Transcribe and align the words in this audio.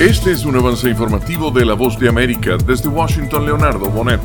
Este 0.00 0.30
es 0.30 0.44
un 0.44 0.54
avance 0.54 0.88
informativo 0.88 1.50
de 1.50 1.64
La 1.64 1.74
Voz 1.74 1.98
de 1.98 2.08
América. 2.08 2.56
Desde 2.56 2.88
Washington, 2.88 3.44
Leonardo 3.44 3.90
Bonet. 3.90 4.20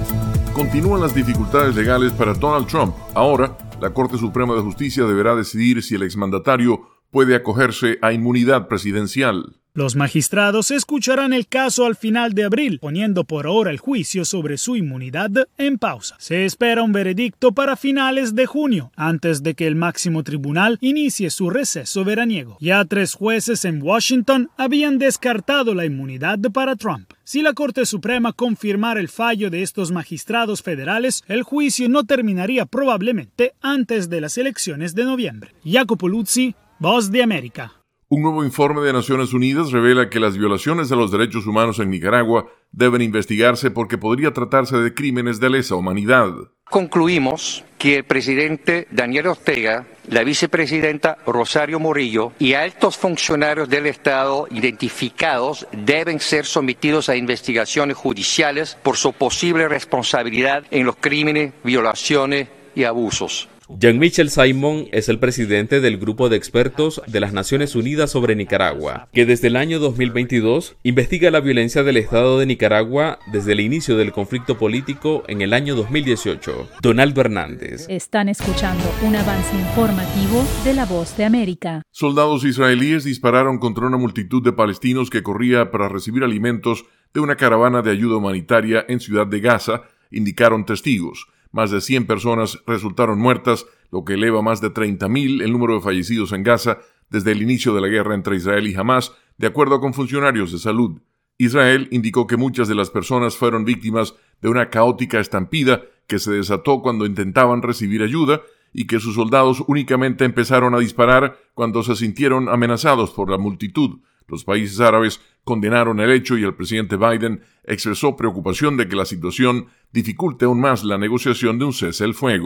Continúan 0.53 1.01
las 1.01 1.15
dificultades 1.15 1.75
legales 1.75 2.11
para 2.11 2.35
Donald 2.35 2.67
Trump. 2.67 2.93
Ahora, 3.15 3.57
la 3.81 3.91
Corte 3.91 4.19
Suprema 4.19 4.53
de 4.53 4.61
Justicia 4.61 5.03
deberá 5.05 5.35
decidir 5.35 5.81
si 5.81 5.95
el 5.95 6.03
exmandatario 6.03 6.81
puede 7.09 7.35
acogerse 7.35 7.97
a 8.03 8.13
inmunidad 8.13 8.67
presidencial. 8.67 9.62
Los 9.75 9.95
magistrados 9.95 10.69
escucharán 10.69 11.33
el 11.33 11.47
caso 11.47 11.87
al 11.87 11.95
final 11.95 12.33
de 12.33 12.43
abril, 12.43 12.77
poniendo 12.77 13.23
por 13.23 13.47
ahora 13.47 13.71
el 13.71 13.79
juicio 13.79 14.23
sobre 14.23 14.59
su 14.59 14.75
inmunidad 14.75 15.31
en 15.57 15.79
pausa. 15.79 16.15
Se 16.19 16.45
espera 16.45 16.83
un 16.83 16.91
veredicto 16.91 17.53
para 17.53 17.75
finales 17.75 18.35
de 18.35 18.45
junio, 18.45 18.91
antes 18.95 19.41
de 19.41 19.55
que 19.55 19.65
el 19.65 19.75
máximo 19.75 20.21
tribunal 20.21 20.77
inicie 20.79 21.31
su 21.31 21.49
receso 21.49 22.05
veraniego. 22.05 22.55
Ya 22.61 22.85
tres 22.85 23.15
jueces 23.15 23.65
en 23.65 23.81
Washington 23.81 24.51
habían 24.57 24.99
descartado 24.99 25.73
la 25.73 25.85
inmunidad 25.85 26.37
para 26.53 26.75
Trump. 26.75 27.11
Si 27.23 27.41
la 27.41 27.53
Corte 27.53 27.87
Suprema 27.87 28.31
confirmara 28.31 28.99
el 28.99 29.09
fallo 29.09 29.49
de 29.49 29.63
estos 29.63 29.91
magistrados 29.91 30.61
federales, 30.61 31.23
el 31.27 31.41
juicio 31.41 31.89
no 31.89 32.03
terminaría 32.03 32.67
probablemente 32.67 33.53
antes 33.59 34.07
de 34.07 34.21
las 34.21 34.37
elecciones 34.37 34.93
de 34.93 35.05
noviembre. 35.05 35.55
Jacopo 35.65 36.07
Luzzi, 36.07 36.53
Voz 36.77 37.09
de 37.09 37.23
América. 37.23 37.82
Un 38.15 38.21
nuevo 38.21 38.43
informe 38.43 38.81
de 38.81 38.93
Naciones 38.93 39.33
Unidas 39.33 39.71
revela 39.71 40.07
que 40.07 40.19
las 40.19 40.37
violaciones 40.37 40.87
de 40.87 40.95
los 40.95 41.09
derechos 41.09 41.47
humanos 41.47 41.79
en 41.79 41.89
Nicaragua 41.89 42.45
deben 42.71 43.01
investigarse 43.01 43.71
porque 43.71 43.97
podría 43.97 44.31
tratarse 44.31 44.77
de 44.77 44.93
crímenes 44.93 45.39
de 45.39 45.49
lesa 45.49 45.73
humanidad. 45.73 46.29
Concluimos 46.69 47.65
que 47.79 47.95
el 47.95 48.03
presidente 48.03 48.87
Daniel 48.91 49.25
Ortega, 49.25 49.87
la 50.09 50.23
vicepresidenta 50.23 51.17
Rosario 51.25 51.79
Morillo 51.79 52.33
y 52.37 52.53
altos 52.53 52.99
funcionarios 52.99 53.67
del 53.67 53.87
Estado 53.87 54.45
identificados 54.51 55.65
deben 55.71 56.19
ser 56.19 56.45
sometidos 56.45 57.09
a 57.09 57.15
investigaciones 57.15 57.97
judiciales 57.97 58.77
por 58.83 58.95
su 58.95 59.11
posible 59.13 59.67
responsabilidad 59.67 60.65
en 60.69 60.85
los 60.85 60.97
crímenes, 60.97 61.53
violaciones 61.63 62.47
y 62.75 62.83
abusos. 62.83 63.49
Jean-Michel 63.69 64.29
Simon 64.29 64.87
es 64.91 65.07
el 65.07 65.19
presidente 65.19 65.79
del 65.79 65.97
Grupo 65.97 66.27
de 66.27 66.35
Expertos 66.35 67.01
de 67.07 67.19
las 67.21 67.31
Naciones 67.31 67.75
Unidas 67.75 68.11
sobre 68.11 68.35
Nicaragua, 68.35 69.07
que 69.13 69.25
desde 69.25 69.47
el 69.47 69.55
año 69.55 69.79
2022 69.79 70.75
investiga 70.83 71.31
la 71.31 71.39
violencia 71.39 71.83
del 71.83 71.97
Estado 71.97 72.39
de 72.39 72.45
Nicaragua 72.45 73.19
desde 73.31 73.53
el 73.53 73.61
inicio 73.61 73.95
del 73.95 74.11
conflicto 74.11 74.57
político 74.57 75.23
en 75.27 75.41
el 75.41 75.53
año 75.53 75.75
2018. 75.75 76.69
Donaldo 76.81 77.21
Hernández. 77.21 77.85
Están 77.87 78.27
escuchando 78.27 78.83
un 79.01 79.15
avance 79.15 79.55
informativo 79.55 80.43
de 80.65 80.73
la 80.73 80.85
voz 80.85 81.15
de 81.15 81.23
América. 81.23 81.83
Soldados 81.91 82.43
israelíes 82.43 83.05
dispararon 83.05 83.59
contra 83.59 83.87
una 83.87 83.97
multitud 83.97 84.43
de 84.43 84.51
palestinos 84.51 85.09
que 85.09 85.23
corría 85.23 85.71
para 85.71 85.87
recibir 85.87 86.23
alimentos 86.23 86.85
de 87.13 87.21
una 87.21 87.37
caravana 87.37 87.81
de 87.81 87.91
ayuda 87.91 88.17
humanitaria 88.17 88.83
en 88.89 88.99
Ciudad 88.99 89.27
de 89.27 89.39
Gaza, 89.39 89.83
indicaron 90.11 90.65
testigos. 90.65 91.27
Más 91.53 91.69
de 91.69 91.81
100 91.81 92.07
personas 92.07 92.59
resultaron 92.65 93.19
muertas, 93.19 93.67
lo 93.91 94.03
que 94.03 94.15
eleva 94.15 94.41
más 94.41 94.59
de 94.59 94.73
30.000 94.73 95.43
el 95.43 95.51
número 95.51 95.75
de 95.75 95.81
fallecidos 95.81 96.33
en 96.33 96.41
Gaza 96.41 96.79
desde 97.11 97.31
el 97.31 97.43
inicio 97.43 97.75
de 97.75 97.81
la 97.81 97.87
guerra 97.87 98.15
entre 98.15 98.35
Israel 98.35 98.67
y 98.67 98.73
Hamas, 98.73 99.13
de 99.37 99.47
acuerdo 99.47 99.79
con 99.79 99.93
funcionarios 99.93 100.51
de 100.51 100.57
salud. 100.57 100.99
Israel 101.37 101.87
indicó 101.91 102.25
que 102.25 102.37
muchas 102.37 102.67
de 102.67 102.73
las 102.73 102.89
personas 102.89 103.37
fueron 103.37 103.65
víctimas 103.65 104.15
de 104.41 104.49
una 104.49 104.71
caótica 104.71 105.19
estampida 105.19 105.83
que 106.07 106.17
se 106.17 106.31
desató 106.31 106.81
cuando 106.81 107.05
intentaban 107.05 107.61
recibir 107.61 108.01
ayuda 108.01 108.41
y 108.73 108.87
que 108.87 108.99
sus 108.99 109.13
soldados 109.13 109.63
únicamente 109.67 110.25
empezaron 110.25 110.73
a 110.73 110.79
disparar 110.79 111.37
cuando 111.53 111.83
se 111.83 111.95
sintieron 111.95 112.49
amenazados 112.49 113.11
por 113.11 113.29
la 113.29 113.37
multitud. 113.37 113.99
Los 114.27 114.43
países 114.43 114.79
árabes 114.79 115.21
condenaron 115.43 115.99
el 115.99 116.11
hecho 116.11 116.37
y 116.37 116.43
el 116.43 116.55
presidente 116.55 116.97
Biden 116.97 117.41
expresó 117.63 118.15
preocupación 118.15 118.77
de 118.77 118.87
que 118.87 118.95
la 118.95 119.05
situación 119.05 119.67
dificulte 119.91 120.45
aún 120.45 120.61
más 120.61 120.83
la 120.83 120.97
negociación 120.97 121.59
de 121.59 121.65
un 121.65 121.73
cese 121.73 122.05
el 122.05 122.13
fuego. 122.13 122.45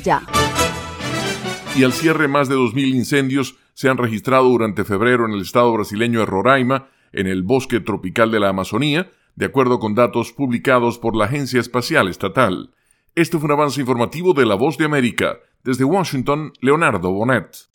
Y 1.75 1.83
al 1.83 1.93
cierre, 1.93 2.27
más 2.27 2.49
de 2.49 2.55
2.000 2.55 2.95
incendios 2.95 3.55
se 3.73 3.89
han 3.89 3.97
registrado 3.97 4.45
durante 4.49 4.83
febrero 4.83 5.25
en 5.25 5.33
el 5.33 5.41
estado 5.41 5.71
brasileño 5.71 6.19
de 6.19 6.25
Roraima, 6.25 6.89
en 7.13 7.27
el 7.27 7.43
bosque 7.43 7.79
tropical 7.79 8.31
de 8.31 8.39
la 8.39 8.49
Amazonía, 8.49 9.09
de 9.35 9.45
acuerdo 9.45 9.79
con 9.79 9.95
datos 9.95 10.33
publicados 10.33 10.97
por 10.97 11.15
la 11.15 11.25
Agencia 11.25 11.59
Espacial 11.59 12.07
Estatal. 12.07 12.71
Este 13.15 13.37
fue 13.37 13.45
un 13.45 13.53
avance 13.53 13.79
informativo 13.79 14.33
de 14.33 14.45
La 14.45 14.55
Voz 14.55 14.77
de 14.77 14.85
América. 14.85 15.37
Desde 15.63 15.83
Washington, 15.83 16.53
Leonardo 16.61 17.11
Bonet. 17.11 17.69